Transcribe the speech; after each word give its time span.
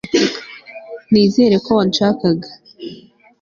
Nizera 1.11 1.55
ko 1.65 1.69
wanshakaga 1.77 2.47